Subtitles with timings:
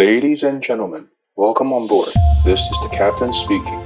[0.00, 2.08] Ladies and gentlemen, welcome on board.
[2.42, 3.78] This is the captain speaking.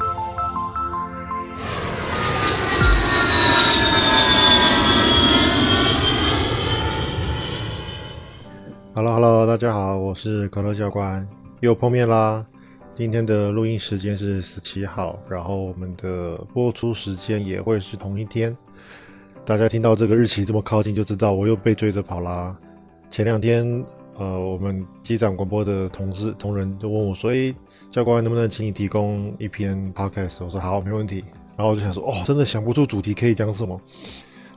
[8.94, 11.26] Hello, hello, 大家好，我是可乐教官，
[11.58, 12.46] 又碰面啦。
[12.94, 18.56] 今天的录音时间是十七号，然后我们的播出时间也会是同一天。
[19.44, 22.56] 大家听到这个日期这么靠近，就知道我又被追着跑啦。
[23.10, 23.84] 前两天。
[24.16, 27.54] 呃，我们机长广播的同事同仁就问我说：“诶，
[27.90, 31.22] 教官能不能请你提供一篇 podcast？” 我说：“好，没问题。”
[31.56, 33.80] 然后我就想说：“哦，真的想不出主题可以讲什么。”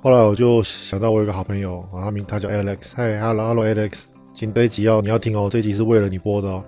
[0.03, 6.63] 后来我就想到我有个好朋友啊，他名他叫 Alex，嗨，Hello，Hello Alex，今这一集要你要听哦，这一集是为了你播的哦。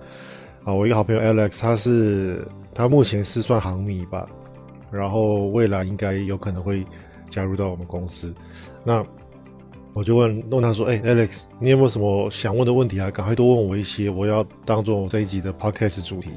[0.64, 4.28] 啊，我一个好朋友 Alex，他是他目前是算航迷吧，
[4.90, 6.84] 然后未来应该有可能会
[7.30, 8.34] 加入到我们公司。
[8.82, 9.04] 那
[9.92, 13.10] 我就问问他说：“哎、，Alex，你有没有什么想问的问题啊？
[13.10, 16.30] 赶快多问我一些，我要当做我这一集的 podcast 主题。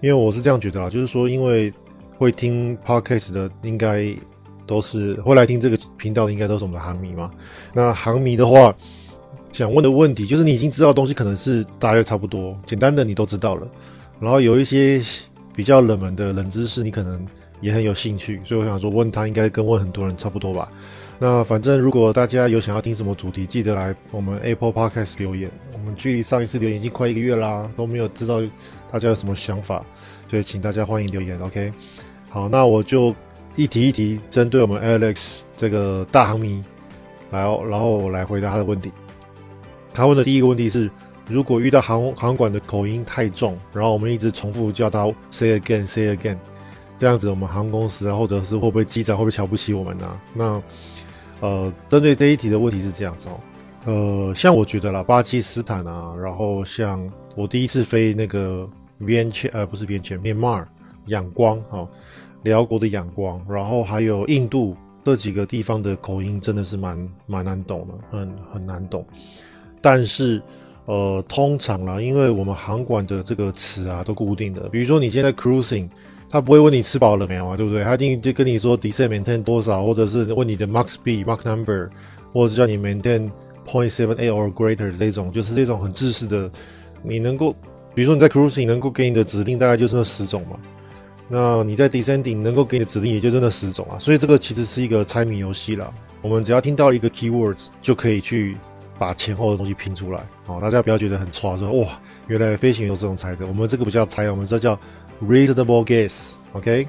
[0.00, 1.72] 因为我是这样觉得啊，就是说，因为
[2.18, 4.12] 会听 podcast 的，应该
[4.66, 7.30] 都是会来听这个频道的，应该都是我们的航迷嘛。
[7.72, 8.74] 那航迷的话，
[9.52, 13.68] 想问的问题就是你已经知道的东西，可能是大约差不多，简单的你都知道了。
[14.18, 15.00] 然后有一些
[15.54, 17.24] 比较冷门的冷知识，你可能
[17.60, 20.68] 也很有兴趣，所以我想说，问他应该跟问很多人差不多吧。”
[21.22, 25.50] 那反正如果大家有想要听什么主题，记得来我们 Apple Podcast 留言。
[25.74, 28.40] 我们距离上一次留言已经快一个月啦，都没有知道
[28.90, 29.84] 大家有什么想法，
[30.28, 31.38] 所以请大家欢迎留言。
[31.38, 31.70] OK，
[32.30, 33.14] 好，那我就
[33.54, 36.64] 一题一题针对我们 Alex 这个大航迷
[37.30, 38.90] 来，然后我来回答他的问题。
[39.92, 40.90] 他问的第一个问题是：
[41.28, 46.38] 如果遇到航航管的口音太重，然后我们一直重复叫他 “say again, say again”，
[46.96, 50.22] 这样子我们航空公司啊，或者是会不会机长会不会瞧不起我们呢、啊？
[50.32, 50.62] 那
[51.40, 53.40] 呃，针对这一题的问题是这样子哦，
[53.86, 58.68] 呃，像我觉得啦，巴基斯坦啊，然后像我第一次飞那个
[59.52, 60.66] 呃，不是 Vientiane，Myanmar
[61.06, 61.88] 仰光哈，
[62.42, 69.02] 寮国的仰光，然后还有印度这几个地方的口音真的是蛮蛮难懂的，很很难懂。
[69.80, 70.42] 但是
[70.84, 75.88] 呃，通常啦，因为我们航管的这个词啊都固定的，比如说你现在 cruising。
[76.32, 77.82] 他不会问你吃饱了没有啊，对不对？
[77.82, 81.90] 他一定就跟你说 descent maintain 多少，或者是问你的 max B, Mach number，
[82.32, 83.28] 或者是叫你 maintain
[83.66, 86.48] point seven eight or greater 这种，就是这种很制式的。
[87.02, 87.52] 你能够，
[87.94, 90.56] 比如说你在 cruising 能够给你的指令大概就是那十种嘛，
[91.28, 93.98] 那你在 descending 能够给你的指令也就是那十种啊。
[93.98, 95.92] 所以这个其实是一个猜谜游戏啦。
[96.22, 98.56] 我们只要听到一个 keywords 就可以去
[98.98, 100.20] 把前后的东西拼出来。
[100.44, 101.88] 好，大家不要觉得很差，说哇，
[102.28, 103.46] 原来飞行员都是这种猜的。
[103.46, 104.78] 我们这个不叫猜，我们这叫。
[105.22, 106.88] Reasonable guess，OK，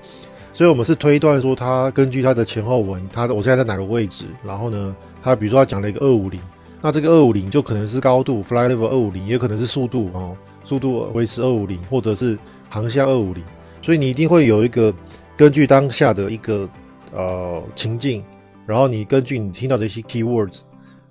[0.53, 6.39] 所以我们是推断说，他根据他的前后文，他的我现在在哪个位置，然后呢，他比如说他讲了一个二五零，
[6.81, 10.33] 那这个二五零就可能是高度，fly level 二五零，也可能是速度哦，
[10.63, 13.43] 速度维持二五零，或者是航向二五零，
[13.81, 14.93] 所以你一定会有一个
[15.35, 16.69] 根据当下的一个
[17.11, 18.23] 呃情境，
[18.65, 20.61] 然后你根据你听到的一些 keywords，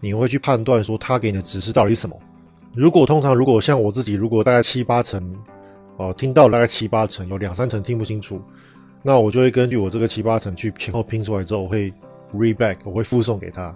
[0.00, 2.16] 你会去判断说他给你的指示到底是什么。
[2.72, 5.34] 如果通常如果像我自己，如果大概七八成。
[5.96, 8.40] 哦，听到大概七八成，有两三成听不清楚，
[9.02, 11.92] 那我就会根据我这个七八成去前后拼出来之后，我会
[12.32, 13.74] reback，我会附送给他。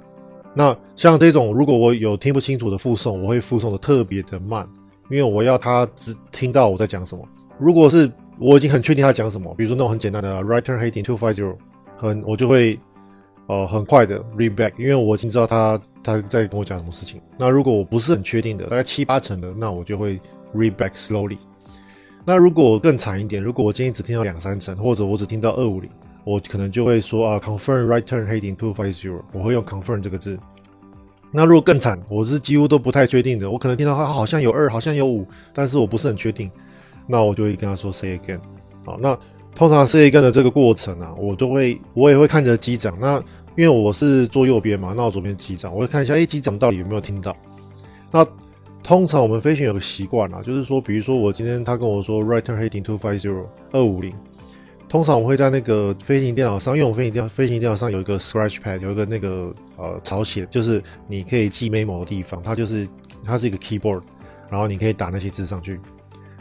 [0.55, 4.65] 那像这种，如果我有听不清楚的复诵，我会复送的特别的慢，
[5.11, 7.29] 因为我要他只听到我在讲什么。
[7.59, 11.57] 如果是我已经很确定他讲什么，比如说那种很简单的 right turn heading two five zero，
[11.97, 12.79] 很我就会
[13.49, 17.21] 呃很快的 reback，因为我已经知道他他在跟我讲什么事情。
[17.37, 20.21] 那如果我不是很确定的，大概七八成的，那我就会
[20.55, 21.39] reback slowly。
[22.27, 25.91] 那如果更惨一点，如果我今天只听到两三成，或者我只听到二五零，
[26.25, 30.39] 我可能就会说啊，confirm right turn heading two five zero，我会用 confirm 这个字。
[31.31, 36.51] 那如果更惨，我是几乎都不太确定的，我可能听到他好像有二，好像有五，但是我不是很确定，
[37.07, 38.39] 那我就会跟他说 say again。
[38.87, 39.15] 好，那
[39.55, 43.19] 通常 say again 的这个过程啊，我都会，我也会看着机长，那
[43.55, 47.37] 因为我是坐右边嘛，那我左边机长，我会看一下，哎，机长到底有没有听到？
[48.11, 48.27] 那。
[48.85, 54.13] 通常我们飞行有个习惯啊，就是说，比如说我今天他跟我说 right turn heading two five zero 二五零，
[54.91, 62.87] 通常我会在那个飞行电脑上，因为我飞行电飞行电脑上有一个 scratch pad，有一个那个呃草写，就是你可以记 memo 的地方，它就是
[63.25, 64.03] 它是一个 keyboard，
[64.51, 65.81] 然后你可以打那些字上去。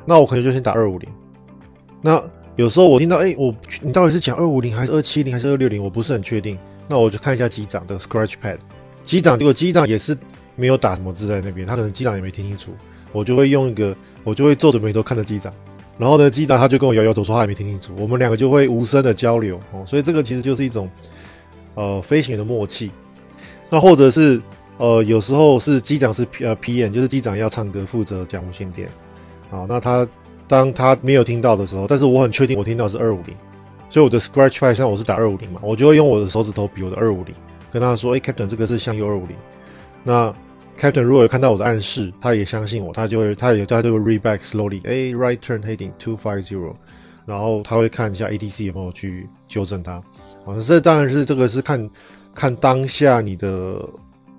[0.06, 1.10] 那我可能就先打二五零。
[2.02, 2.22] 那
[2.58, 5.82] 有时候我听到，哎、我你到底是讲二五零还是二七零还是二六零？
[5.82, 6.60] 我不是很确定。
[6.90, 8.58] 那我就看一下机长的 scratch pad，
[9.02, 10.18] 机长结果机长也是。
[10.56, 12.72] 没有打什么字在那边，他可能机长也没听清楚，
[13.12, 15.52] 我就会用一个，我就会皱着眉头看着机长，
[15.98, 20.90] 然后呢，机长他就跟我摇摇头说他也没听清楚，我们两个就会无声的交流哦，所以这个其实就是一种
[21.76, 22.92] 呃飞行员的默契。
[23.70, 24.40] 那或者是
[24.78, 28.88] 呃有时候是机长是呃 PM，就是机长要唱歌负责讲无线电
[29.50, 30.08] 好，那他
[30.48, 33.36] 当他没有听到的时候，但是我很确定我听到是二五零，
[33.90, 37.34] 所以我的 Scratch Pad 上我是打二五零嘛，我就会用我的手指头比我的二五零，
[37.72, 39.36] 跟他说：“哎，Captain，这个是向右二五零。”
[40.04, 40.34] 那
[40.78, 46.74] Captain 如果有看到我的暗示，他也相信我，他就会他也他就会 read back slowly，哎，right turn heading two five zero，
[47.26, 49.94] 然后他会看一下 ATC 有没有去纠正他。
[50.46, 51.90] 啊，这当然是这个是看
[52.34, 53.80] 看当下你的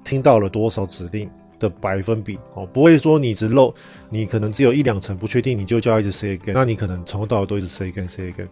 [0.02, 3.72] 听到了多少指令的百分比哦，不会说你只漏，
[4.10, 8.48] 你可能只有一两层不确定，你就叫一直 say again，那你可能从头到尾都一直 say again say again。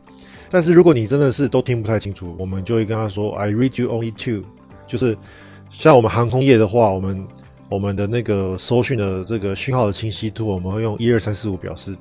[0.48, 4.46] 但是如果你真的是都听不太清楚，我们就会跟他说 I read you only two，
[4.86, 5.14] 就是
[5.72, 7.26] 像我们航空业的话，我们
[7.68, 11.96] 我们的那个收讯的这个讯号的清晰度，我们会用一二三四五表示。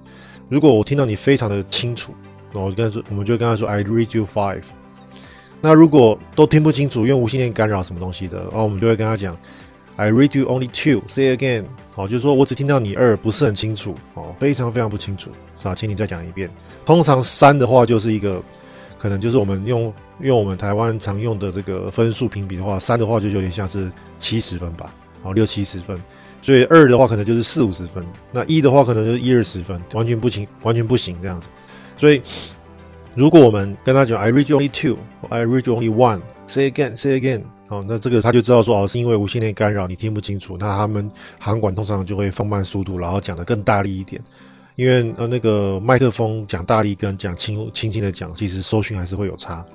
[0.49, 2.13] 如果我听到你非常的清楚，
[2.53, 4.65] 那我跟他说，我们就跟他说 I read you five。
[5.61, 9.37] 那如果都听不清楚，用无线电干扰什么东西的，然后我们就会跟他讲
[9.95, 11.01] ，I read you only two.
[11.07, 11.63] Say again.
[11.93, 15.73] 好，就是说我只听到你二，不是很清楚，哦，非常非常不清楚，是吧？
[15.73, 16.49] 请你再讲一遍。
[16.85, 18.41] 通常三的话就是一个，
[19.01, 24.93] 可能就是我们用用我们台湾常用的这个分数评比的话，三的话就有点像是七十分吧，
[25.23, 25.99] 好，六七十分。
[26.41, 31.49] 所以二的话可能就是四五十分，那一的话可能就是一二十分，完全不行，完全不行这样子。
[31.97, 32.21] 所以。
[33.13, 40.55] 如果我们跟他讲 I read only two, I read only one, say again, say again，好，那这个他就知道说哦，是因为无线电干扰，你听不清楚。
[40.57, 44.23] 那他们航管通常就会放慢速度，然后讲得更大力一点，
[44.75, 49.65] 因为呃那个麦克风讲大力跟讲轻轻轻的讲，其实收讯还是会有差。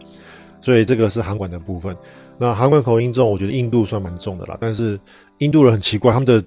[0.61, 1.97] 所以这个是航管的部分。
[2.39, 4.99] 那航管口音重，我觉得印度算蛮重的啦，但是
[5.39, 6.43] 印度人很奇怪，他们的。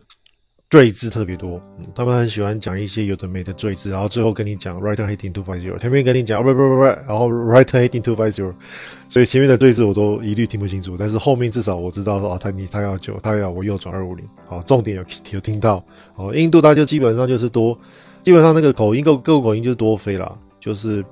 [0.70, 1.60] 赘字特别多，
[1.96, 8.54] 他们很喜欢讲一些有的没的赘字，然后最后跟你讲 right heading two five zero，前面跟你讲不不不不，然后 right heading two five zero，
[9.10, 17.76] 所以前面的赘字我都一律听不清楚，但是后面至少我知道说啊，他你他要九，他要我右转二五零，好，重点有有听到，哦，印度它就基本上就是多，
[18.24, 21.04] 基本上那个口音各各个口音就是多飞啦，就是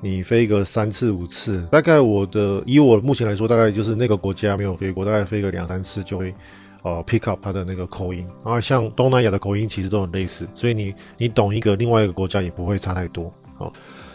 [0.00, 6.34] 你飞个三次五次，大概我的以我目前来说，大概就是那个国家没有飞过，大概飞个两三次就会。
[6.82, 13.24] 呃，pick up 它的那个口音，然后像东南亚的口音其实都很类似，所以你你懂一个另外一个国家也不会差太多。
[13.58, 13.72] 哦，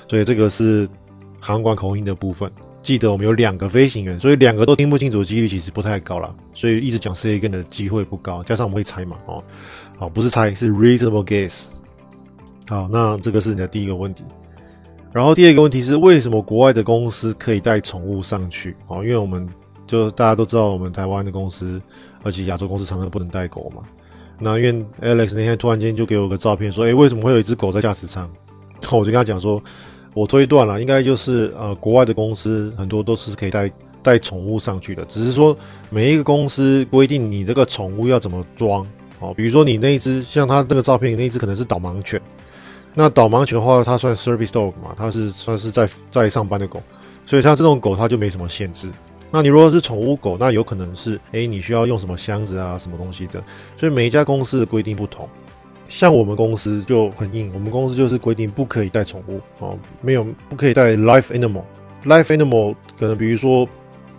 [0.07, 0.87] 所以这个是
[1.37, 2.49] 航管口音的部分。
[2.81, 8.41] 记得我们有两个飞行员，所以两个都听不清楚的几率其实不太高了，所以一直讲 say again 的机会不高。
[8.41, 9.43] 加上我们会猜嘛，哦，
[9.97, 11.65] 好，不是猜，是 reasonable guess。
[12.71, 14.23] 好，那这个是你的第一个问题。
[15.11, 18.77] 然后第二个问题是，为什么国外的公司可以带宠物上去？
[18.87, 19.45] 哦，因为我们。
[19.87, 21.81] 就大家都知道，我们台湾的公司，
[22.23, 23.83] 而且亚洲公司常常不能带狗嘛。
[24.39, 24.71] 那因为
[25.01, 28.31] Alex 那天突然间就给我个照片，说：“诶，为什么会有一只狗在驾驶舱？”
[28.89, 29.61] 我就跟他讲说
[30.15, 33.69] ：“我推断了，应该就是呃，国外的公司很多都是可以带
[34.01, 35.57] 带宠物上去的，只是说
[35.89, 38.87] 每一个公司规定你这个宠物要怎么装
[39.19, 39.33] 哦。
[39.35, 42.21] 比如说你那一只，像他那个照片，那一只可能是导盲犬。
[42.93, 46.81] 那导盲犬的话，它算 service dog 嘛，它是算是在在上班的狗，
[47.25, 48.91] 所以像这种狗，它就没什么限制。”
[49.33, 53.41] 那你如果是宠物狗，那有可能是，诶，你需要用什么箱子啊，什么东西的，
[53.77, 55.25] 所以每一家公司的规定不同。
[55.87, 61.63] 像我们公司就很硬，我们公司就是规定不可以带宠物哦，没有不可以带 live animal。
[62.03, 63.65] live animal 可能比如说，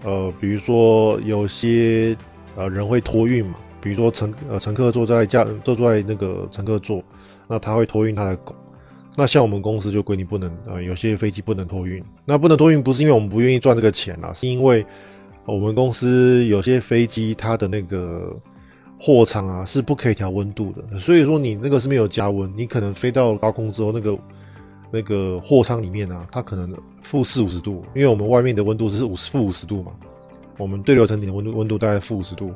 [0.03, 2.17] 呃，比如说有些
[2.57, 7.03] 呃人会托运嘛，比如说乘呃乘客坐在驾坐在那个乘客座，
[7.47, 8.55] 那他会托运他的狗。
[9.15, 12.03] 那像我们公司就规定不能，呃，有些飞机不能托运。
[12.25, 14.85] 那不能托运不是因为我们不愿意赚这个钱啦，是因为
[15.45, 18.35] 我们公司有些飞机它的那个
[18.99, 24.19] 货舱啊是不可以调温度的，所以说你那个是没有加温，你可能飞到高空之后，那个
[24.91, 29.93] 那个货舱里面啊，它可能负四五十度，因为我们外面的温度是五十负五十度嘛，
[30.57, 32.51] 我们对流层顶的温度温度大概负五十度，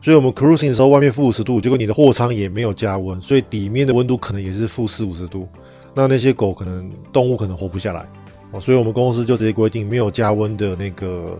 [0.00, 5.46] 所以我们 cruising 的时候外面负五十度，结果你的货舱也没有加温，所以底面的温度可能也是负四五十度。
[5.94, 8.06] 那那些狗可能动物可能活不下来，
[8.50, 11.38] 哦，所以我们公司就直接规定，没有加温的那个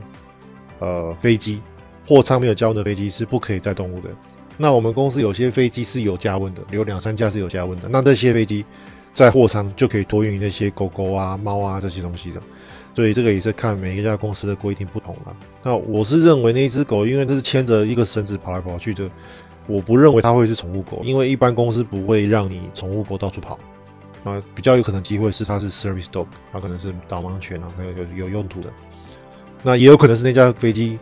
[0.78, 1.60] 呃飞机，
[2.06, 4.08] 货舱没有加温的飞机是不可以载动物的。
[4.58, 7.88] 那我们公司有些飞机是有加温的，有两三架是有加温的。
[7.88, 8.64] 那这些飞机
[9.14, 12.40] 在货舱就可以托运那些狗狗啊、猫啊这些东西的。
[12.94, 15.34] 所以这个也是看每一家公司的规定不同了。
[15.62, 19.08] 那我是认为那一只狗，因为它是牵着一个绳子跑来跑去的，
[19.66, 23.58] 我不认为它会是宠物狗，因为一般公司不会让你宠物狗到处跑。
[24.24, 28.72] 啊，比较有可能机会是它是 service dog，它可能是导盲犬啊，还有有有用途的。
[29.62, 30.98] 那也有可能是那架飞机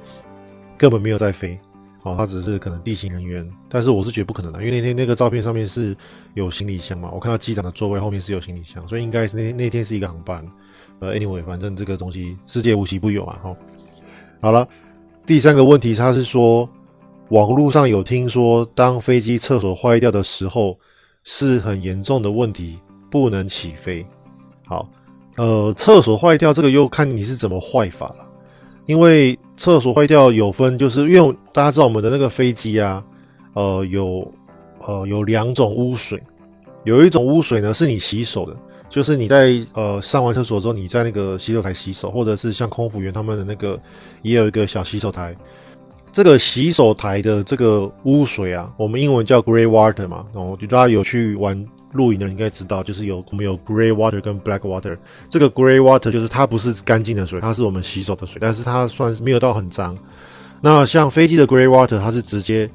[0.78, 1.58] 根本没有在飞，
[2.02, 3.46] 哦，它只是可能地勤人员。
[3.68, 5.94] 但是我是觉得不可能的，因为那天那个照片上面是
[6.32, 10.46] 有行李箱嘛，我看到机长的座位后面是有行李箱，所以应该是那那天是一个航班。
[11.00, 13.56] 呃，anyway，反正这个东西世界无奇不有嘛，哈。
[14.40, 14.66] 好了，
[15.26, 16.66] 第三个问题，他是说
[17.28, 20.78] 网络上有听说，当飞机厕所坏掉的时候。
[21.22, 22.78] 是很严重的问题，
[23.10, 24.06] 不能起飞。
[24.66, 24.88] 好，
[25.36, 28.30] 呃，厕所坏掉这个又看你是怎么坏法了，
[28.86, 33.02] 因为厕所坏掉有分，就是因为大家知道我们的那个飞机啊，
[33.54, 34.32] 呃，有
[34.86, 36.22] 呃有两种污水，
[36.84, 38.56] 有一种污水呢是你洗手的。
[38.88, 43.78] 就是你在呃上完厕所之后，你在那个洗手台洗手，或者是像空服员他们的那个
[44.22, 45.32] 也有一个小洗手台。
[46.10, 50.26] 这个洗手台的这个污水啊，我们英文叫 gray water 嘛。
[50.34, 54.96] 然后大家有去玩露营的人应该知道，就是有我们有 grey water 跟 black water。
[55.28, 59.96] 这个 grey water 就是它不是干净的水，它是我们洗手的水，但是它算是没有到很脏。
[60.60, 62.70] 那像飞机的 grey water，它是直接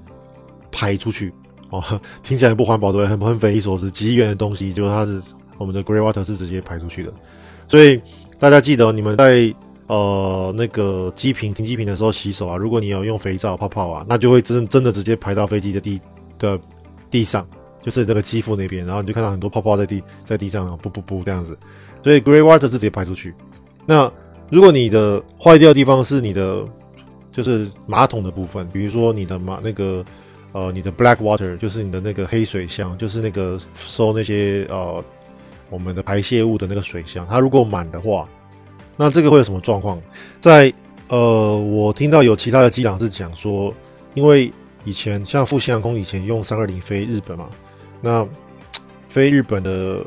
[0.71, 1.33] 排出去
[1.69, 1.83] 哦，
[2.23, 5.21] 听起来很不环保对，很很匪夷所思，极远的东西，就是它是。
[5.57, 7.13] 我们的 grey water 是直接排出去的，
[7.65, 7.97] 所以
[8.37, 9.55] 大家记得你们在
[9.87, 15.97] 呃那个机坪停机坪的时候洗手啊，如果你有用肥皂泡泡啊，那就会真真的直接排到飞机的地
[16.37, 16.59] 的
[17.09, 17.47] 地上，
[17.85, 21.55] 就是这个机腹那边，然后你就看到很多泡泡在地在地上，噗噗噗这样子。
[22.01, 23.31] 所以 gray water 是直接排出去。
[23.85, 24.11] 那
[24.49, 26.65] 如果你的坏掉的地方是你的
[27.31, 30.03] 就是马桶的部分，比如说你的马那个
[30.53, 35.03] 呃你的 black water 就是你的那个黑水箱，就是那个收那些呃。
[35.71, 38.29] 我们的排泄物的那个水箱，它如果满的话，
[38.95, 39.99] 那这个会有什么状况？
[40.39, 40.71] 在
[41.07, 43.73] 呃，我听到有其他的机长是讲说，
[44.13, 47.49] 因为以前像复兴航空以前用三二零飞日本嘛，
[48.05, 48.27] 那
[49.09, 50.05] 飞日本的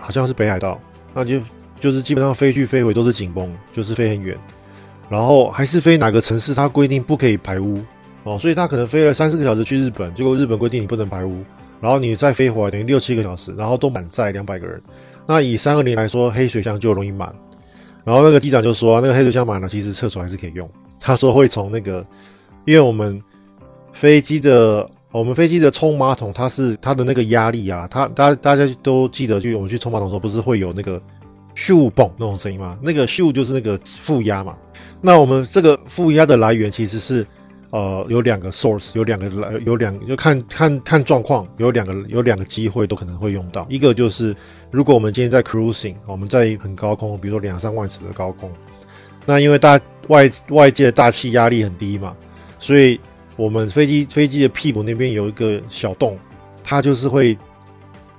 [0.00, 0.80] 好像是北海道，
[1.14, 1.40] 那就
[1.78, 4.36] 就是基本上飞去飞回都是紧绷，就是飞很远，
[5.08, 7.80] 然后还是飞哪个城市，它规定不可以排污
[8.24, 11.44] 哦，所以他可能飞了三四个小时去日本，结果日本规定你不能排污。
[11.80, 14.82] 然后你再飞回来，等于六七个小时，然后都满载两百个人。
[15.26, 17.32] 那以三二零来说，黑水箱就容易满。
[18.02, 20.68] 然后那个机长就说，那个黑水箱满了，其实厕所还是可以用。
[20.98, 22.04] 他说会从那个，
[22.64, 23.22] 因为我们
[23.92, 31.00] 飞机的我们飞机的冲马桶，它是它的那个压力啊，它大大家都记得，就我们去冲马桶的时候，不是会有那个
[31.54, 32.78] 咻嘣那种声音吗？
[32.82, 34.56] 那个咻就是那个负压嘛。
[35.00, 37.26] 那我们这个负压的来源其实是。
[37.70, 43.66] 呃，有两个 source，有两个来，有两就看看看状况，有两个有两个机会都可能会用到。
[43.68, 44.34] 一个就是，
[44.70, 48.50] 如果我们今天在 cruising，我们在很高空，比如说两三万尺的高空，
[49.26, 52.16] 那因为大外外界的大气压力很低嘛，
[52.58, 52.98] 所以
[53.38, 56.18] 我们飞机飞机的屁股那边有一个小洞，
[56.62, 57.34] 它就是会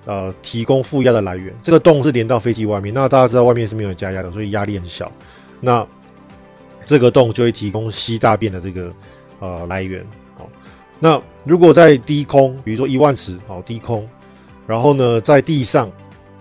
[0.06, 1.54] 呃提供负压的来源。
[1.62, 5.12] 这个洞是连到飞机外面，那大家知道外面是没有加压的，所以压力很小。
[5.62, 5.86] 那
[6.86, 8.92] 这个洞就会提供吸大便的这个。
[9.42, 10.06] 呃，来源
[10.38, 10.46] 好。
[11.00, 14.06] 那如果在低空，比如说一万尺哦，低空，
[14.68, 15.90] 然后呢，在地上，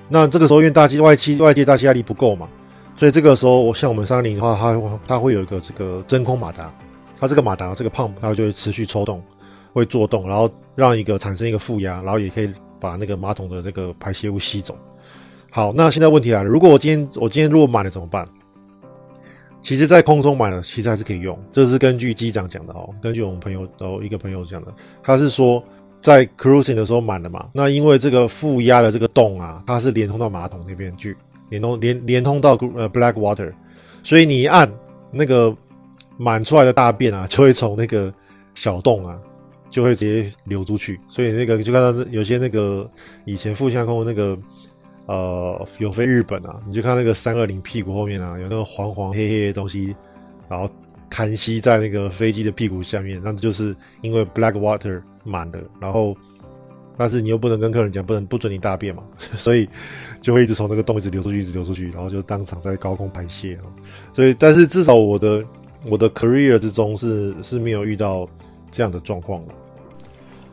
[0.08, 2.48] 那这个时候因为大气外气外界大气压力不够嘛，
[2.96, 6.74] 所以这个时候，我像我们三零的话，它它会有一个这个真空马达，
[7.18, 9.22] 它这个马达这个 pump 它就会持续抽动，
[9.72, 14.76] 会做动，然后让一个产生一个负压，然后也可以把那个马桶的那个排泄物吸走。
[15.50, 18.26] 好，那现在问题来了，如果我今天我今天如果满了怎么办？
[19.60, 21.36] 其实，在空中买了，其实还是可以用。
[21.50, 24.72] 这是根据机长讲的哦，根据我们朋友哦一个朋友讲的，
[25.02, 25.62] 他是说
[26.00, 31.16] 在 cruising 的时候满了嘛，那因为这个负压的这个洞啊，它是连通到马桶那边去，
[31.48, 33.52] 连通连连通到呃 black water，
[34.04, 34.70] 所以你一按
[35.10, 35.54] 那个
[36.18, 38.12] 满出来的大便啊，就会从那个
[38.52, 39.18] 小洞啊，
[39.70, 41.00] 就会直接流出去。
[41.08, 42.86] 所以那个就看到有些那个
[43.24, 44.38] 以前复兴航空那个。
[45.10, 49.96] 呃，有飞日本啊，你就看那个三二零屁股后面啊，有那个黄黄黑黑的东西，
[50.50, 50.68] 然后
[51.08, 56.14] 看吸在那个飞机的屁股下面，那就是因为 black water 满了，然后
[56.98, 59.66] 但是你又不能跟客人讲，不能不准你大便嘛， 所以
[60.20, 63.64] 就会一直从那个洞一直流出去，一直流出去，然后就当场在高空排泄啊。
[64.12, 65.42] 所以，但是至少我的
[65.86, 68.28] 我的 career 之中是是没有遇到
[68.70, 69.54] 这样的状况的。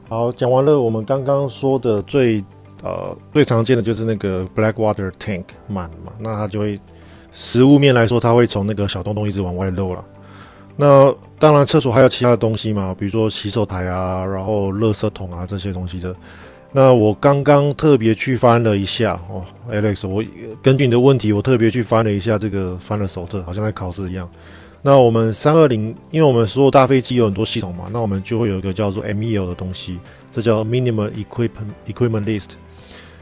[0.10, 2.44] 好，讲完了我们刚刚说的最。
[2.84, 6.80] 呃，最常见的就是那个 black water tank 满嘛，那它就会
[7.32, 10.06] 实物面来说，它会从那个小洞洞一直往外漏了。
[10.76, 16.16] 那当然，厕所还有其他的东西嘛，比如说洗手台啊，然后垃圾桶啊这些东西的。
[16.72, 20.24] 那我刚刚特别去翻了一下哦，Alex，我
[20.62, 24.30] 根据你的问题，我特别去翻了一下这个翻了手册，好像在考试一样。
[24.86, 29.98] 那我们三二零，因为我们所有大飞机有很多系统嘛，那我们就会有一个叫做 MEL 的东西，
[30.32, 32.52] 这叫 Minimum Equipment Equipment List。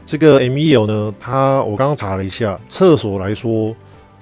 [0.04, 3.74] 这个 MEL 呢，它我刚刚查了一下，厕所来说，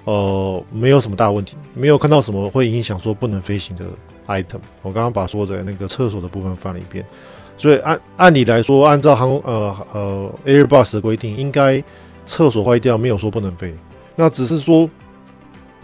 [0.05, 3.83] 呃，没有什么大问题，没有看到什么会影响说不能飞行的
[4.27, 4.61] item。
[4.81, 7.05] 我刚刚把所有的那个厕所的部分翻了一遍，
[7.57, 11.83] 所以按按理来说，按照航呃呃 Airbus 的规定，应该
[12.25, 13.75] 厕所坏掉没有说不能飞，
[14.15, 14.89] 那只是说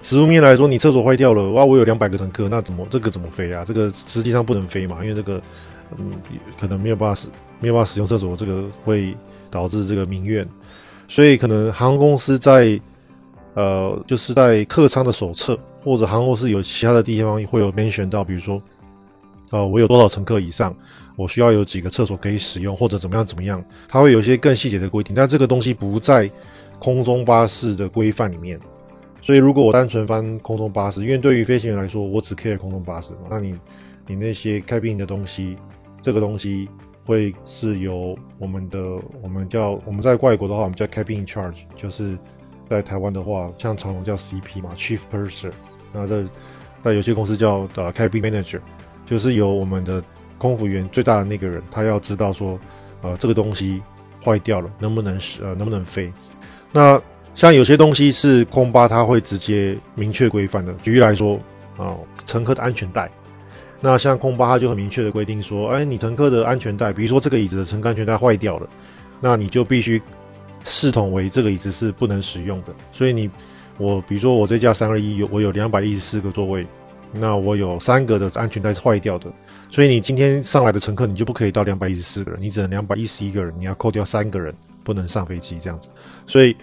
[0.01, 3.63] 实物面来说，你厕所坏掉了，哇，我有两百个乘客，那怎么这个怎么飞啊？
[3.65, 5.41] 这个实际上不能飞嘛，因为这个
[5.97, 6.11] 嗯
[6.59, 7.27] 可能没有办法使
[7.59, 9.15] 没有办法使用厕所，这个会。
[9.51, 10.47] 导致这个民怨。
[11.07, 12.79] 所以可能航空公司在
[13.55, 18.61] 呃，就是在客舱的手册或者航空公司有其他的地方会有 mention 到，比如说，
[19.49, 20.71] 呃，我有多少乘客以上，
[21.15, 25.15] 我需要有几个厕所可以使用，或者怎么样怎么样，它会有一些更细节的规定。
[25.15, 26.29] 但这个东西不在
[26.77, 28.59] 空中巴士的规范里面。
[29.21, 33.59] 所以如果我单纯翻空中巴士，因为对于飞行员来说，我只 care 空中巴士嘛，那你
[34.07, 35.57] 你那些 cabin 的东西，
[36.01, 36.67] 这个东西。
[37.05, 38.79] 会是由我们的，
[39.23, 42.15] 我们叫我们在外国的话，我们叫 cabin charge，就是
[42.69, 45.51] 在台湾的话，像长荣叫 CP 嘛，Chief Purser，
[45.91, 46.23] 那在
[46.83, 48.59] 在有些公司叫呃 cabin manager，
[49.07, 50.03] 就是由我们的
[50.37, 52.59] 空服员最大的那个人，他要知道说，
[53.01, 53.81] 呃，这个东西
[54.23, 56.13] 坏掉了，能不能使呃能不能飞？
[56.71, 57.01] 那
[57.39, 60.73] 像有些东西是空巴，他会直接明确规范的。
[60.83, 61.39] 举例来说，
[61.77, 63.09] 啊、乘客的安全带。
[63.79, 68.67] 那像空巴，它就很明确的规定说，哎，你乘客的安全带，比如说这个椅子的乘客安全带坏掉了，
[69.21, 70.01] 那你就必须
[70.65, 72.75] 视同为这个椅子是不能使用的。
[72.91, 73.29] 所以你，
[73.77, 76.67] 我比如说我这架三二一有我有两百一十四个座位，
[77.13, 79.31] 那我有三个的安全带是坏掉的，
[79.69, 84.53] 所以你今天上来的乘客你就不可以到两百一十四个人，你只能两百一十一个人，你要扣掉三个人
[84.83, 85.87] 不能上飞机这样子。
[86.25, 86.53] 所以，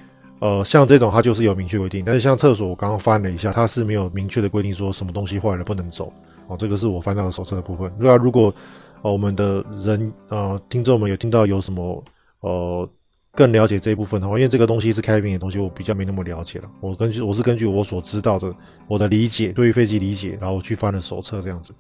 [0.40, 6.12] 呃，像这种它就是有明确规定，但是像厕所我刚刚翻了一下，它是没有明确的规定说什么东西坏了不能走。
[6.46, 7.90] 哦，这个是我翻到的手册的部分。
[7.98, 8.54] 那如果
[9.02, 12.04] 呃我们的人呃听众们有听到有什么
[12.40, 12.88] 呃
[13.32, 16.70] 更了解这一部分的话，因为这个东西是 cabin 的东西，我比较没那么了解了。
[16.80, 18.52] 我根据我是根据我所知道的
[18.86, 21.74] 我的理解，对于飞机理解，然后去翻了手册这样子。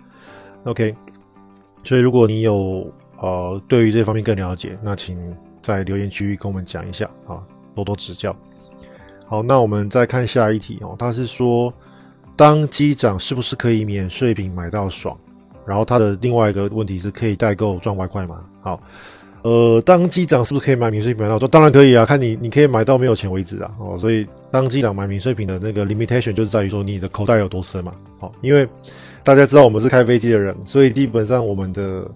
[0.64, 0.94] OK，
[1.84, 5.18] 所以如果你有呃对于这方面更了解，那请
[5.62, 7.42] 在留言区跟我们讲一下啊，
[7.76, 8.34] 多多指教。
[9.26, 11.72] 好，那我们再看下一题哦，他是说。
[12.38, 15.16] 当机长是不是可以免税品买到爽？
[15.64, 18.44] 然后他的另外一个问题是可以代购赚外快吗？
[18.60, 18.78] 好，
[19.40, 21.50] 呃，当机长是不是可以买免税品买到爽？
[21.50, 23.74] 当然可以啊，看你你可以买到没有钱为止啊。
[23.78, 27.94] 哦，所以当机长买免税品的那个 limitation 就是在于说你的口袋有多深嘛。
[28.18, 28.68] 好，因为
[29.24, 32.06] 大家知道我们是开飞机的人，所以基本上我们的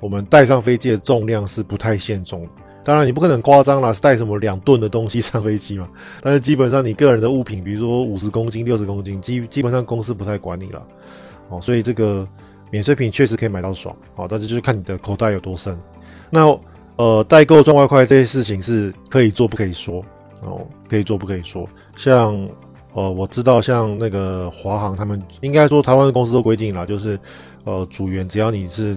[0.00, 2.44] 我们带上飞机的重量是不太限重。
[2.88, 5.86] 当然，你不可能夸张啦，是带什么两吨的东西上飞机嘛？
[6.22, 10.82] 但是基本上你个人的物品，比如说五十公斤、六十公斤，基基本上公司不太管你了。
[11.50, 12.26] 哦，所以这个
[12.70, 13.94] 免税品确实可以买到爽。
[14.16, 15.78] 哦，但是就是看你的口袋有多深。
[16.30, 16.58] 那
[16.96, 20.02] 呃，代购赚外快这些事情是可以做不可以说
[20.46, 21.68] 哦，可以做不可以说。
[21.94, 22.34] 像
[22.94, 27.20] 呃，我知道像那个华航他们应该说台湾的公司都规定了，就是
[27.64, 28.96] 呃，组员只要你是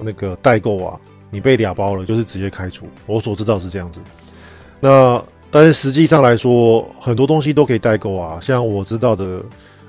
[0.00, 0.98] 那个代购啊。
[1.30, 2.86] 你被俩包了，就是直接开除。
[3.06, 4.00] 我所知道是这样子。
[4.80, 8.38] 那但是实际上来说，很多东西都可以代购啊。
[8.40, 9.42] 像我知道的，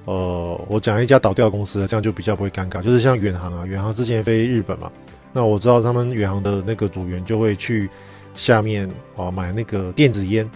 [0.05, 2.81] 呃，我讲一家倒掉公司，这样就比较不会尴尬。
[2.81, 4.91] 就是像远航啊，远航之前飞日本嘛，
[5.31, 7.89] 那我知道他们远航的那个组员就会去
[8.35, 10.49] 下面啊买那个电子烟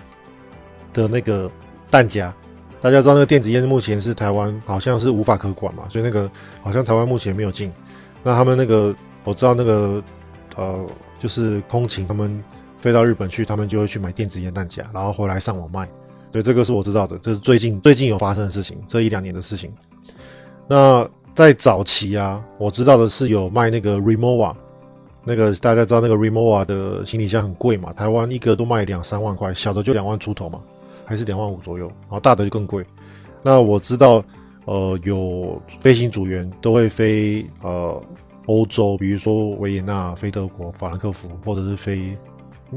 [0.94, 1.50] 的那个
[1.92, 2.34] 弹夹。
[2.82, 6.30] 大家知道那个电子烟目前是台湾好像是无法可管嘛，所以那个
[6.62, 7.72] 好像台湾目前没有进。
[8.24, 8.94] 那他们那个
[9.24, 10.04] 我知道那个。
[10.56, 10.86] 呃，
[11.18, 12.44] 就是空勤，他们
[12.80, 15.88] 飞到日本去，他们就会去买电子烟弹夹，然后回来上网卖。
[16.32, 19.72] 所以这个是我知道的，这是最近最近有发生的事情，这一两年的事情。
[20.68, 24.56] 那在早期啊，我知道的是有卖那个 Rimowa，
[25.24, 30.60] 那个大家知道那个 Rimowa 的行李箱很贵嘛，台湾一个都卖两三万块，小的就两万出头嘛，
[31.06, 32.84] 还是两万五左右，然后大的就更贵。
[33.42, 34.24] 那我知道，
[34.66, 38.02] 呃，有飞行组员都会飞，呃。
[38.46, 42.18] 欧洲，比如说维也纳、飞德国、法兰克福，或者是飞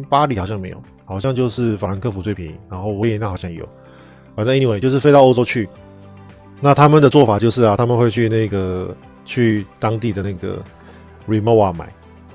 [0.09, 3.69] 巴黎，好像没有，好像就是法兰克福最便宜，然后维也纳好像有。
[4.35, 5.69] 反正 anyway，就是飞到欧洲去。
[6.61, 10.63] 那他们的做法就是啊，他们会去那个去当地的那个
[11.29, 11.87] Rimowa 买，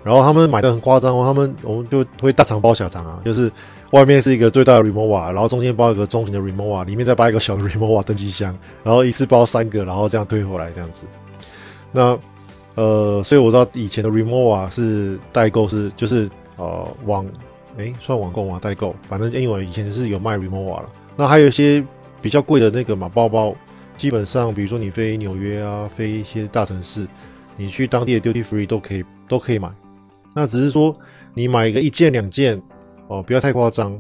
[0.04, 3.52] 然后他们买的很夸张哦，他们我们就会大肠包小肠啊，就是
[3.92, 11.08] 外面是一个最大的 Rimowa，然后中间包一个中型的 Rimowa，里面再包一个小的 Rimowa 登机箱，然后一次包三个，然后这样推回来这样子。
[11.92, 12.18] 那
[12.76, 17.26] 呃，所以我知道以前的 Remova 是代购，是就是呃网，
[17.78, 18.60] 诶算网购吗？
[18.62, 20.90] 代购，反正因为以前是有卖 Remova 了。
[21.18, 21.86] 那还有一些
[22.22, 23.54] 比较贵的那个嘛包包，
[23.98, 27.06] 基本上比如说你飞纽约啊，飞一些大城市，
[27.58, 29.70] 你去当地的 Duty Free 都可以都可以买。
[30.34, 30.96] 那只是说
[31.34, 32.62] 你买一个一件两件
[33.08, 33.92] 哦，不要太夸张，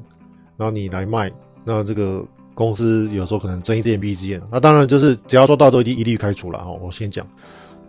[0.55, 1.29] 然后你来卖，
[1.65, 4.41] 那这个公司有时候可能睁一只眼闭一只眼。
[4.49, 6.79] 那当然就是只要做到都一定一律开除了哦。
[6.81, 7.27] 我先讲。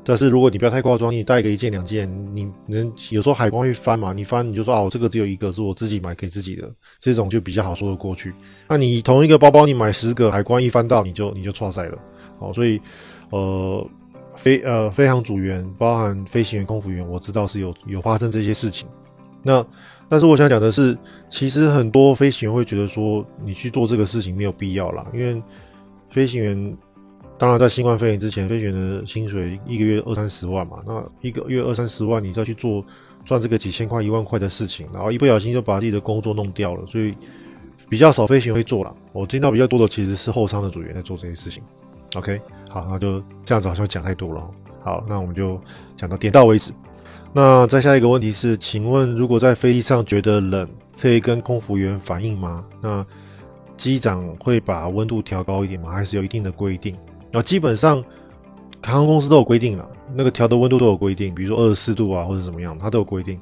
[0.04, 4.12] 但是如果你不要太夸张，你带个一件两件，你能有时候海关会翻嘛？
[4.12, 8.32] 你翻你就说哦，这个只有一个是我自己买给自己的，这种就比较好说得过去。
[8.68, 11.98] 那你同一个包包你买十个，海关一翻到你就 你就剉赛了。
[12.40, 12.80] 哦，所以
[13.30, 13.86] 呃
[14.36, 18.88] 飞呃飞航组员包含飞行员、空服员，我知道是有有发生这些事情。
[19.44, 19.64] 那
[20.08, 20.96] 但是我想讲的是，
[21.28, 25.40] 其实很多飞行员会觉得说，你去做这个事情没有必要啦，因为
[26.10, 26.76] 飞行员
[27.42, 32.84] 当然在新冠肺炎之前，飞行员的薪水一个月二三十万嘛，那一个月二三十万，你再去做
[33.24, 37.12] 赚这个几千块、一万块的事情，然后一不小心就把自己的工作弄掉了，所以
[37.88, 38.94] 比较少飞行员会做了。
[39.12, 41.60] 我听到比较多的其实是后舱的组员在做这些事情。
[42.14, 44.48] OK，好，那就这样子，好像讲太多了。
[44.80, 45.60] 好，那我们就
[45.96, 46.70] 讲到点到为止。
[47.32, 52.64] 那再下一个问题是，请问如果在飞机上觉得冷，可以跟空服员反映吗？
[52.80, 53.04] 那
[53.76, 55.90] 机长会把温度调高一点吗？
[55.90, 56.96] 还是有一定的规定？
[57.32, 58.02] 啊，基本上
[58.82, 63.40] 航空公司都有规定了，那个调的温度都有规定，比如说二十四度啊，或者怎么样，它都有规定。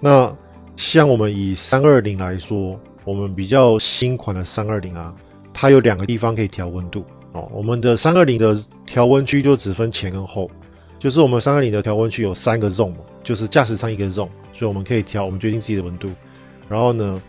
[0.00, 0.34] 那
[0.76, 5.14] 像我们以三二零来说，我们比较新款的三二零啊，
[5.52, 7.04] 它有两个地方可以调温度。
[7.32, 10.50] 哦，我们的三二零的调温区就只分前跟后，
[10.98, 16.08] 就是我们三二零的调温区有三个 zone，就是驾驶舱一个 zone，所以我们可以调，我们决定自己的温度。
[16.68, 17.20] 然后呢，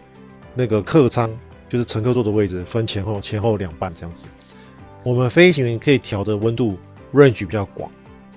[0.55, 1.29] 那个客舱
[1.67, 4.25] 就是乘客坐的位置分前后，前后两半这样子。
[5.09, 6.77] 我们飞行员可以调的温度
[7.13, 7.89] range 比较广，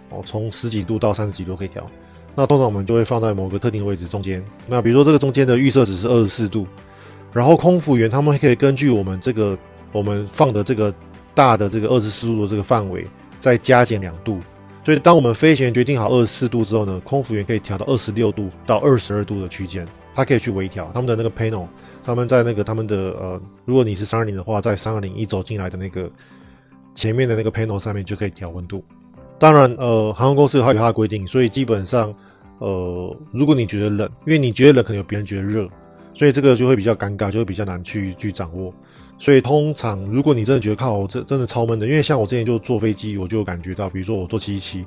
[0.09, 1.87] 哦，从十几度到三十几度可以调。
[2.35, 4.43] 那通常我们就会放在某个特定的位置中间。
[4.67, 6.67] 那比如说这个中间的预设值是二十四度，
[7.33, 9.59] 然后空服员他们可以根据我们这个
[9.93, 10.95] 我们放的这个。
[11.35, 13.07] 大的这个二十四度的这个范围，
[13.39, 14.39] 再加减两度，
[14.85, 21.67] 所以当我们飞行员决定好二十四度之后呢，空服员可以调到二十六度到二十二度的区间，他可以去微调他们的那个 panel，
[22.05, 26.03] 他们在那个他们的呃，如果你是三二零的话，在三二零一走进来的那个
[26.95, 28.85] 前面的那个 panel 上面就可以调温度。
[29.39, 32.15] 当然，呃，航空公司有它有它的规定，所以基本上，
[32.59, 35.69] 呃，如果你觉得冷，因为你觉得冷，可能有别人觉得热，
[36.15, 38.73] 所以这个就会比较尴尬，就会比较难去去掌握。
[39.19, 44.87] 所以通常，如果你真的觉得靠我这真的超闷的，因为像我之前就坐飞机，我就感觉到，比如说我坐七七七，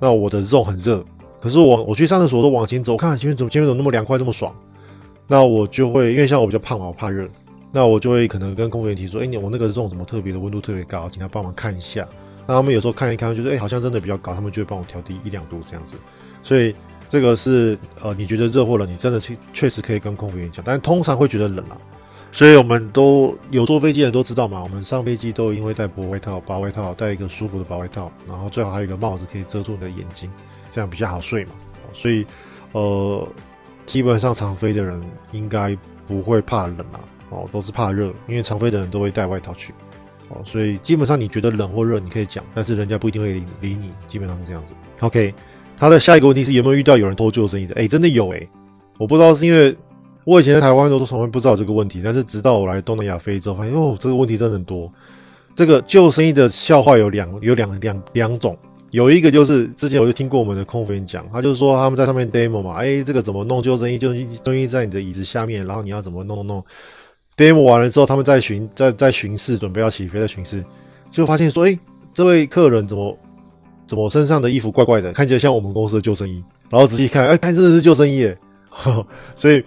[0.00, 1.04] 那我的肉很热，
[1.40, 4.52] 可是我我去上厕所都往前走，看前面怎么前面怎么那么凉快，那么爽，
[5.28, 7.26] 那我就会因为像我比较胖嘛，我怕热，
[7.72, 12.06] 那我就会可能跟空服员提说，哎、你我那个肉怎么特别的温度特别高，请他帮忙看一下。
[12.46, 15.96] 那他们有时候看一看，就是哎好像真的比较高，他们就会帮我调低一两度这样子。
[16.42, 16.74] 所以
[17.08, 21.78] 这个是呃你觉得热或冷，你真的去确实可以跟空服员讲，但通常会觉得冷啊。
[22.30, 30.30] 所以我们都有坐飞机的人都知道嘛，我们上飞机都因为带薄外套、薄外套，带一个舒服的薄外套，然后最好还有一个帽子可以遮住你的眼睛，
[30.70, 31.52] 这样比较好睡嘛。
[31.92, 32.24] 所以，
[32.72, 33.28] 呃，
[33.84, 34.98] 基本上常飞的人
[35.32, 35.76] 应该
[36.08, 37.00] 不会怕冷啊，
[37.32, 39.72] 哦，都是怕热，因为常飞的人都会带外套去，
[40.28, 44.72] 哦，所以基本上你觉得冷或热你可以讲，但是人家不一定会理理你，基本上是这样子。
[45.00, 45.34] OK，
[45.76, 47.74] 他的下一个问题是有没有遇到有人偷救生衣的？
[47.74, 48.48] 哎，真的有哎，
[48.98, 49.76] 我不知道是因为。
[50.24, 54.88] 我以前在台湾都从来不知道这个问题，但是直到我来东南亚飞之后，发现哦，这个问题真的很多。
[55.56, 58.56] 这个救生衣的笑话有两有两两两种，
[58.92, 63.98] 有一个就是之前我就听过我们的空服员讲，他就是说他们在上面 demo 嘛，哎，这个怎么弄救生衣？
[63.98, 66.64] 救生衣在你的椅子下面，然后你要怎么弄弄弄
[67.36, 70.64] ？demo 完了之后，他们在巡在在巡视，准备要起飞，在巡视，
[71.10, 71.78] 就发现说，哎，
[72.12, 73.18] 这位客人怎么
[73.86, 78.38] 怎么身上的衣服怪怪的，看起来像我们公司的救生衣，然后仔细看，哎，看真的是救生衣耶，
[79.34, 79.62] 所以。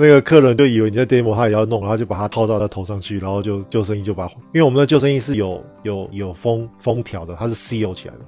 [0.00, 8.20] 那个客人就以为你在 demo，他也要弄，然后就把它套到他头上去，然后就救生衣就把，因为我们的救生衣是有有有封封条的，它是 seal 起来的。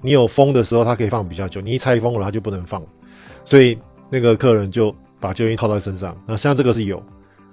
[0.00, 2.82] 你有封的时候，它可以放比较久；你一拆封了，它就不能放。
[3.44, 3.78] 所以
[4.10, 6.20] 那个客人就把救生衣套在身上。
[6.26, 7.00] 那像这个是有，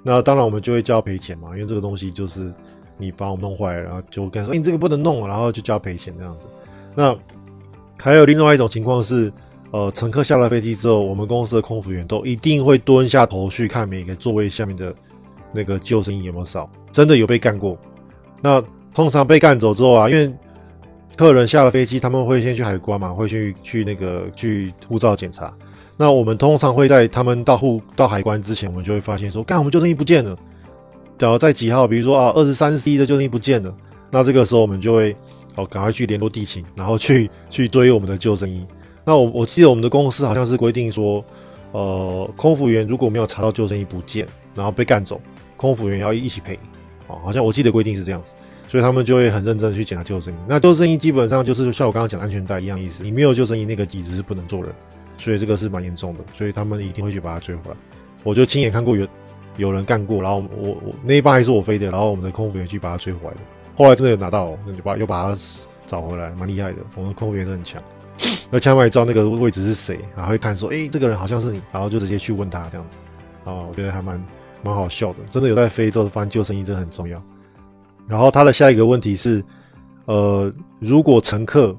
[0.03, 2.53] 那当然我们就会交赔钱嘛，因为这个东西就是
[2.97, 6.47] 你把我弄坏了，然后就跟说、欸、你这个不能弄，然后就交赔钱这样子。
[6.95, 7.15] 那
[7.97, 9.31] 还有另外一种情况是。
[9.71, 14.91] 呃，乘客下了飞机之后，我们公司的空服员都一定会蹲下头去看每个座位下面的
[15.51, 17.77] 那个救生衣有没有少，真的有被干过。
[18.41, 18.59] 那
[18.95, 20.33] 通常被干走之后啊，因为
[21.15, 25.53] 客人下了飞机，他们会先去海关嘛，会去去那个去护照检查。
[26.01, 30.33] 那我们通常会在他们到户到海关之前，我们就会发现说，干，我们救生衣不见了。
[31.19, 33.75] 然后在几号，比如说啊，二十三 C 的救生衣不见了。
[34.09, 35.13] 那这个时候我们就会
[35.57, 38.65] 哦，赶快去联络地勤，然后去 去追我们的救生衣。
[39.03, 41.21] 那我我记得我们的公司好像是规定说，
[41.73, 45.19] 呃，空服员如果没有查到救生衣不见，然后被干走，
[45.57, 46.57] 空服员要一起赔，
[47.07, 48.33] 哦，好像我记得规定是这样子，
[48.69, 50.38] 所以他们就会很认真去检查救生衣。
[50.47, 54.71] 那救生衣基本上就是像我刚刚讲的安全带一样意思，你没有救生衣，那个椅子是不能坐人，
[55.19, 57.77] 所以这个是蛮严重的，所以他们一定会去把它追回来。
[58.23, 59.08] 我就亲眼看过有
[59.58, 63.39] 有人干过，然后我我那一班还是我飞的，然后我们的空服员去把它追回来的，
[63.75, 65.39] 后来真的有拿到，那就把又把它
[65.86, 67.84] 找回来，蛮厉害的，我们的空服员都很强。
[68.49, 72.99] 那千万也知道那个位置是谁，然后会看说，哎、这个人好像是你，然后就直接去问他这样子，
[73.45, 74.21] 啊，我觉得还蛮
[74.63, 77.21] 蛮好笑的，真的有在非洲发现救生衣真的很重要。
[78.08, 79.43] 然后他的下一个问题是，
[80.05, 81.75] 呃，如果乘客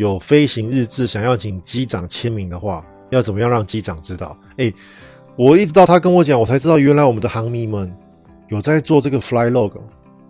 [0.00, 4.34] 有飞行日志想要请机长签名的话，要怎么样让机长知道？
[4.56, 4.72] 哎、
[5.36, 7.94] 我一直到他跟我讲，我才知道原来我们的航迷们
[8.48, 9.72] 有在做这个 fly log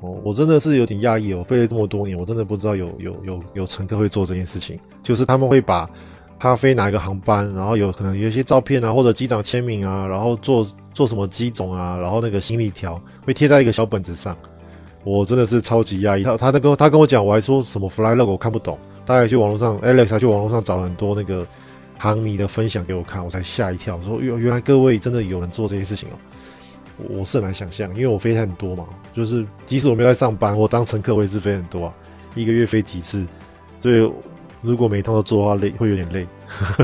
[0.01, 5.89] 哦，我真的是有点讶异哦，飞了这么多年，我真的不知道有有有有乘客会做这件事情，就是他们会把
[6.37, 14.37] 他飞哪一个航班，然后有可能有一些照片啊，或者机长签名啊，然后做做什么机种啊，然后那个行李条会贴在一个小本子上，
[15.05, 16.25] 我真的是超级讶异。
[16.25, 21.47] 他他那个他跟我讲，我还说什么 fly log 我看不懂，大概去网络上，Alex 还去网络上找了很多那个。
[22.03, 26.17] 航迷的分享给我看，我才吓一跳，我说原原来各位真的有人做这些事情哦，
[27.11, 31.95] 我是很难想象，因为我飞很多嘛，就是即使我没在上班，我当乘客我也是飞很多啊，
[32.35, 33.27] 一个月飞几次，
[33.83, 34.11] 所以
[34.63, 36.27] 如果每趟都做的话累，会有点累，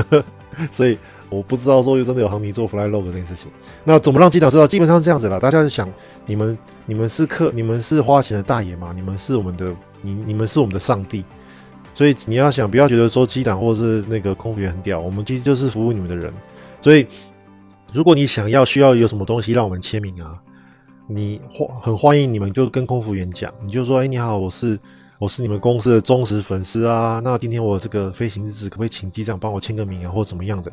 [0.71, 0.95] 所以
[1.31, 3.49] 我不知道说又真的有航迷做 fly log 这件事情。
[3.83, 4.67] 那怎么让机长知道？
[4.67, 5.89] 基本上这样子啦，大家就想
[6.27, 11.25] 你们你们是客，你们是花钱的大爷嘛，你们是我们的你你们是我们的上帝。
[11.97, 16.31] 所以你要想，不要觉得说机长或者是那个空服员很屌，我们其实就是服务你们的人。
[16.79, 17.07] 所以，
[17.91, 20.37] 如果你想要需要有什么东西让我们签名啊，
[21.07, 24.77] 你欢很欢迎你们就跟空服员讲，你就说：“哎，你好，我是
[25.17, 27.19] 我是你们公司的忠实粉丝啊。
[27.23, 30.71] 那今天我这个飞行日志可不可以请机长帮我签个名啊，或怎么样的？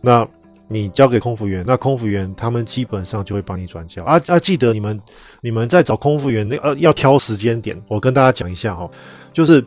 [0.00, 0.24] 那
[0.68, 4.38] 你交给空服员，那空服员他们基本上就会帮你转交啊啊！
[4.38, 5.00] 记得你们
[5.40, 8.88] 你们在找空服员那呃要挑时间点，我跟大家讲一下哈，
[9.32, 9.60] 就是。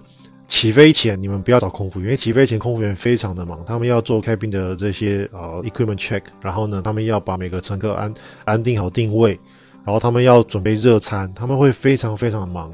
[0.55, 8.13] 起飞前你们不要找空服员，因为起飞前空服员非常的忙，他们要做 cabin 的这些呃 equipment check，然后呢，他们要把每个乘客安
[8.45, 9.37] 安定好定位，
[9.83, 12.73] 然后他们要准备热餐，他们会非常非常的忙。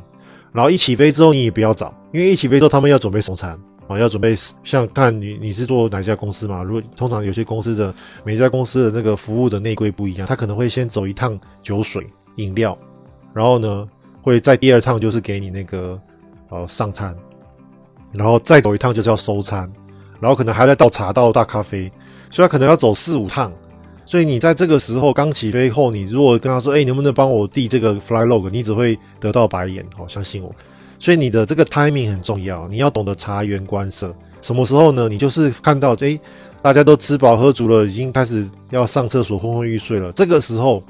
[0.51, 6.61] 然后一起飞之后你也不要找，因为一起飞之后他们要准备送餐啊，要准备像看你你是做哪家公司嘛？
[6.61, 7.91] 如果通常有些公司的
[8.23, 12.77] 每家公司的那个服务的内规不一样，他可能会先走一趟酒水饮料，
[13.33, 13.89] 然后呢
[14.21, 15.99] 会在第二趟就是给你那个
[16.49, 17.17] 呃上餐。
[18.11, 19.71] 然后再走一趟就是要收餐，
[20.19, 21.91] 然后可能还要再倒茶倒大咖啡，
[22.29, 23.51] 所以他可能要走四五趟。
[24.05, 30.53] 所以你在这个时候刚起飞后，你如果跟他说：“哎、能不能帮我递这个 fly log？” 你只会得到白眼哦，相信我。
[30.99, 34.13] 所以你的这个 timing 很重要，你要懂得察言观色。
[34.41, 35.07] 什么时候呢？
[35.07, 36.19] 你就是看到哎，
[36.61, 40.83] 大家都吃饱喝足了，已经开始要上厕所昏昏欲睡了，这个时候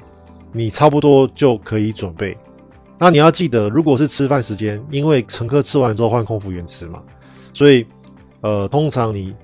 [0.50, 2.36] 你差不多就可以准备。
[3.04, 7.02] 那你要记得，如果是吃饭时间，因为乘客吃完之后换空服员吃嘛，
[7.52, 7.84] 所以，
[8.42, 9.34] 呃，通常你，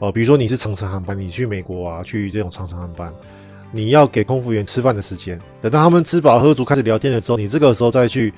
[0.00, 3.10] 呃，比如说你是长程航班，你去美国啊，去这种长程航班，
[3.72, 8.30] 你要给空服员吃饭的时间，等到他们吃饱喝足开始聊天的时候，你这个时候再去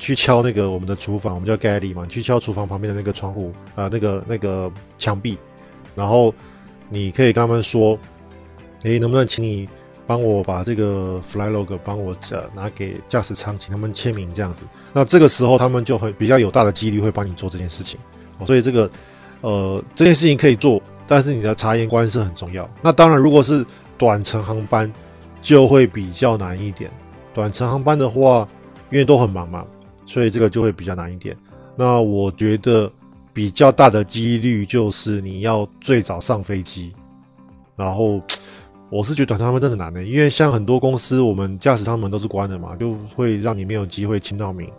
[0.00, 4.68] 去敲那个我们的厨房，我们叫 galley 嘛，你去敲厨房旁边的那个窗户啊、那个那个
[4.98, 5.38] 墙壁，
[5.94, 6.34] 然后
[6.88, 7.96] 你可以跟他们说，
[8.82, 9.68] 诶，能不能请你？
[10.06, 14.62] 帮我把这个 fly log 帮我呃拿给驾驶舱，请他们签名这样子。
[14.92, 17.98] 那这个时候他们就会比较有大的几率会帮你做这件事情。
[18.44, 18.90] 所以这个
[19.40, 22.68] 呃这件事情可以做，但是你的察言观色很重要。
[22.82, 23.64] 那当然，如果是
[23.96, 24.92] 短程航班
[25.40, 26.90] 就会比较难一点。
[27.32, 28.46] 短程航班的话，
[28.90, 29.64] 因为都很忙嘛，
[30.04, 31.36] 所以这个就会比较难一点。
[31.76, 32.92] 那我觉得
[33.32, 36.92] 比较大的几率就是你要最早上飞机，
[37.74, 38.20] 然后。
[38.94, 44.70] 我是觉得短程航班真的难的，因为像很多公司，我们驾驶舱门都是关的嘛，就会让你没有机会签到名。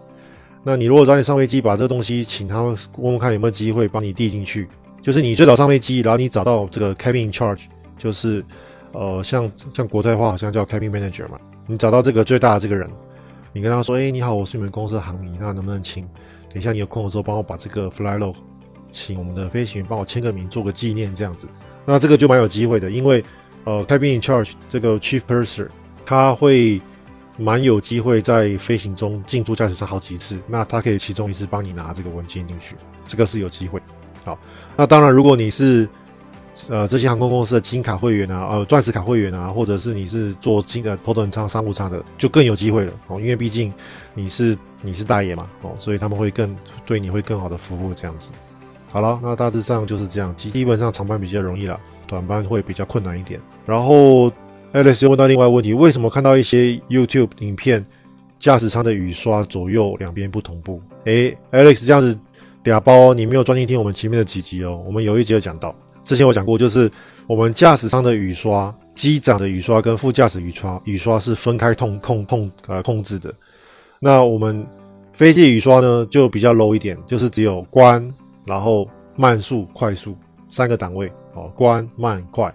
[0.63, 4.69] 那你如果早点上飞机，把这个东西请他们问问看有没有机会帮你递进去，
[5.01, 7.65] 就是你最早上飞机，然后你找到这个 cabin in charge，
[7.97, 8.41] 就是
[8.93, 12.89] 呃像像国泰话好像叫 cabin manager 嘛，你找到这个最大的这个人，
[13.51, 16.05] 你跟他说，哎，你好，我是你们公司的航迷，那能不能请
[16.47, 18.35] 等一下你有空的时候帮我把这个 fly log，
[18.89, 21.49] 请我们的飞行员帮我签个名，做个纪念这样子，
[21.83, 23.21] 那这个就蛮有机会的，因为。
[23.65, 25.67] 呃开宾尼 charge 这个 chief purser，
[26.05, 26.81] 他会
[27.37, 33.81] 蛮有机会在飞行中进驻驾驶舱好几次，那他可以其中一次帮你拿这个文件进去，这个是有机会。
[34.23, 34.39] 好，
[34.77, 35.87] 那当然，如果你是
[36.69, 43.73] 呃这些航空公司的金卡会员啊，呃钻石卡会员啊，或者是你是做金的头等舱、商务舱的，就更有机会了哦，因为毕竟
[44.13, 48.31] 你是你是大爷嘛，哦，所以他们会更对你会更好的服务这样子。
[48.89, 51.79] 好了，那大致上就是这样，基基本上长班比较容易了。
[52.07, 53.39] 短班会比较困难一点。
[53.65, 54.31] 然后
[54.73, 57.85] ，Alex 又问到另外问题：为什么看到一些 YouTube 影片，
[58.39, 60.81] 驾驶舱的雨刷左右两边不同步？
[61.05, 62.17] 诶，Alex 这样子
[62.63, 64.81] 俩包，你没有专心听我们前面的几集哦。
[64.85, 66.91] 我们有一集有讲到，之前我讲过，就是
[67.27, 73.33] 我们驾驶舱的雨刷、机长的雨刷跟副驾驶雨刷雨刷是分开控控控呃控制的。
[73.99, 74.65] 那我们
[75.13, 78.13] 飞机雨刷呢，就比较 low 一点，就是只有关，
[78.45, 80.15] 然后慢速、快速
[80.49, 81.11] 三个档位。
[81.35, 82.53] 哦，关慢快，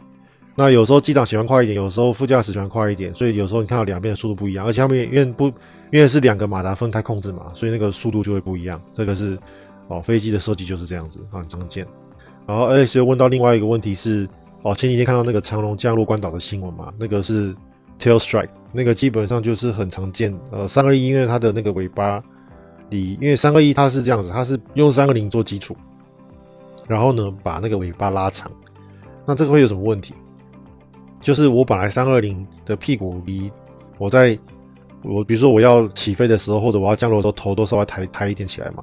[0.57, 5.47] 那有时候机长喜欢快一点，有时候副驾驶喜欢快一点，所以有时候你看到两边的速度不一样，而且他们因为不
[5.93, 8.81] 因为是两个马达分开控制嘛，所以那个速度就会不一样。
[8.95, 9.39] 这个是
[9.89, 11.87] 哦，飞机的设计就是这样子，很常见。
[12.47, 14.29] 然后 Alex 又问到另外一个问题是，
[14.63, 17.55] 哦，前几天看到那个长荣降落关岛的新闻嘛，那个是
[17.99, 20.37] tail strike，那个基本上就是很常见。
[20.51, 22.23] 呃，三二一因为它的那个尾巴
[22.89, 25.77] 里，因为三二一它是这样子，它是用三个零做基础，
[26.89, 28.51] 然后呢把那个尾巴拉长，
[29.31, 30.13] 那这个会有什么问题？
[31.21, 33.49] 就是我本来三二零的屁股离
[33.97, 34.37] 我在
[35.05, 38.83] 我比如说我要起飞的时候，或者我要降落的时候，头都稍微抬抬一点起来嘛。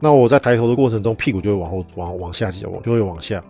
[0.00, 3.44] 那我在抬头的过程中，屁股就会往后往往下，我就会往下。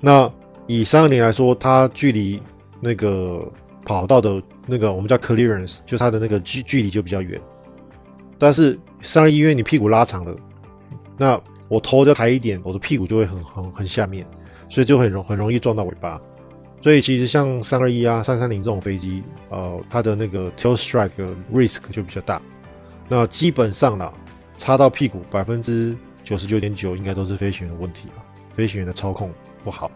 [0.00, 0.30] 那
[0.68, 2.40] 以三二零来说，它距离
[2.78, 3.44] 那个
[3.84, 7.40] 跑道的那个我们叫 clearance，就它的那个距距离就比较远。
[8.38, 10.32] 但是三二一因为你屁股拉长了，
[11.18, 14.24] 那我头就抬一点，我的屁股就会很很很下面，
[14.72, 16.20] 所以就很容很容易撞到尾巴。
[16.80, 21.10] 所以其实像三二一啊、三三零这种飞机，呃，它的那个 tail strike
[21.52, 22.40] risk 就比较大。
[23.08, 24.10] 那基本上呢。
[24.58, 28.22] 插到屁股，百分之九十九点九应该都是飞行员的问题吧？
[28.54, 29.32] 飞行员的操控
[29.64, 29.90] 不好，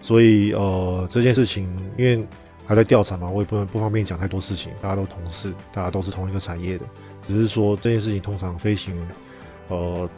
[0.00, 2.26] 所以呃这件事情因为
[2.66, 4.72] 还在调查嘛，我也不能不方便讲太多事情。
[4.82, 6.84] 大家都同事，大家都是同一个产业的，
[7.22, 9.08] 只是说这件事情通常飞行员
[9.68, 10.10] 呃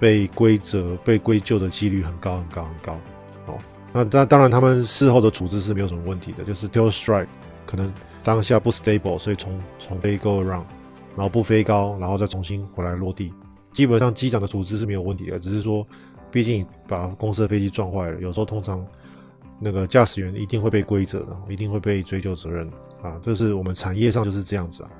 [0.00, 2.98] 被归责、被归咎的几率很高很高很高。
[3.92, 7.26] 那当当然他们事后的处置是没有什么问题的，就是 tail strike
[7.66, 7.92] 可能
[8.24, 10.64] 当下不 stable，所以从从飞 go around。
[11.14, 13.30] 然后不飞高，然后再重新回来落地，
[13.70, 15.38] 基本上机长的处置是没有问题的。
[15.38, 15.86] 只是说，
[16.30, 18.82] 毕竟把公司的飞机撞坏了，有时候通常
[19.58, 22.66] 那个驾驶员一定会被规责的，一定会被追究责任
[23.02, 23.20] 啊。
[23.20, 24.90] 这是我们产业上就是这样子啊。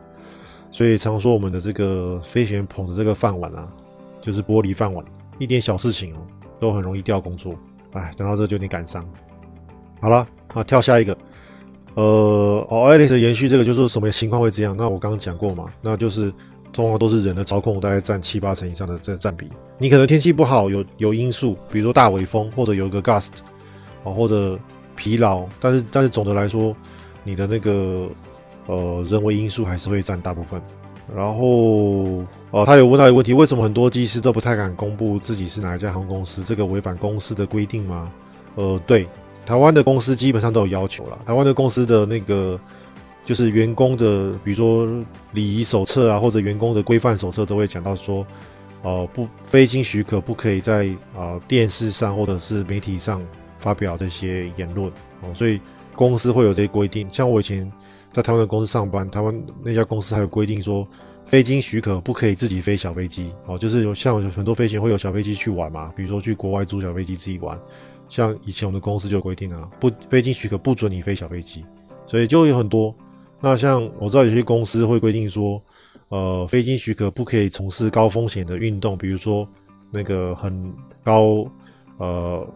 [0.71, 3.67] 所以常说我们的这个飞行员捧着这个饭碗啊，
[4.21, 5.03] 就是玻璃饭碗，
[5.39, 6.19] 一点小事情哦，
[6.61, 7.55] 都很容易掉工作。
[7.93, 9.07] 哎，等到这就有点感伤。
[10.01, 11.17] 好了，啊，跳下一个。
[11.95, 14.75] 呃，哦，Alex 延续这个就是什么情况会这样？
[14.77, 16.33] 那我刚刚讲过嘛，那就是
[16.73, 19.49] 通常都是人的操控大概占七八成以上的这占比。
[19.77, 23.33] 你可能天气不好，有有因素，比如说大尾风，或者有个 gust，
[24.05, 24.59] 啊，或者
[24.97, 26.75] 疲劳，但是但是总的来说，
[27.25, 28.09] 你的那个
[28.67, 30.61] 呃人为因素还是会占大部分。
[31.15, 36.45] 然后，哦、他有问到一个问题，为什么很多机师都不太敢公布自己是哪一家航空公司？
[36.45, 38.11] 这个违反公司的规定吗？
[38.55, 39.07] 呃，对。
[39.45, 41.19] 台湾的公司基本上都有要求了。
[41.27, 42.59] 台湾的公司的那个
[43.25, 44.87] 就是员工的，比如说
[45.33, 48.25] 礼仪手册啊，或者员工的规范手册都会讲到说，
[48.83, 50.87] 呃，不，非经许可不可以在
[51.17, 53.21] 啊、电视上或者是媒体上
[53.59, 54.87] 发表这些言论
[55.23, 55.35] 哦。
[55.35, 55.61] 所以
[55.97, 57.09] 公司会有这些规定。
[57.11, 57.71] 像我以前
[58.13, 60.87] 在台湾的公司上班，台湾那家公司还有规定说，
[61.25, 63.57] 非经许可不可以自己飞小飞机哦。
[63.57, 67.59] 就是有像很多飞行会有小飞机去玩嘛，比如说去国外租小飞机自己玩。
[68.09, 71.65] 像以前我们的公司就有规定啊，不飞经许可不准你飞小飞机，
[72.07, 72.95] 所以就有很多。
[73.41, 75.61] 那像我知道有些公司会规定说，
[76.11, 79.49] 呃，飞经许可不可以从事高风险的运动，比如说
[79.91, 80.71] 那个很
[81.03, 81.47] 高
[81.97, 82.47] 呃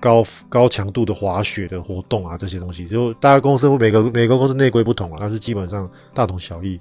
[0.00, 6.80] 高高强度的滑雪的活动啊，这些东西，就大家公司每个每个公司内规不同啊，但是基本上大同小异。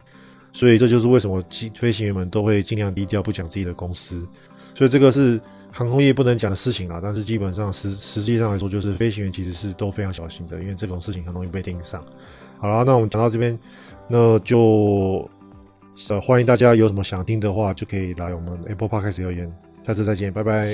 [0.54, 4.28] 所以这就是为什么机飞行员们都会尽量低调，不讲自己的公司。
[4.74, 5.40] 所以这个是。
[5.70, 12.04] 航空业不能讲的事情啊，但是基本上实实际上来说，就是飞行员其实是都非常小心的，因为这种事情很容易被盯上。
[12.58, 13.60] 好了，那我们讲到这边，
[14.08, 15.30] 那就
[16.10, 19.52] 呃欢迎大家有什么想听的话，就可以来我们 Apple Podcast 留言。
[19.86, 20.68] 下次再见，拜拜。